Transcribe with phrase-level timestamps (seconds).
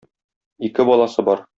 [0.69, 1.49] Ике баласы бар.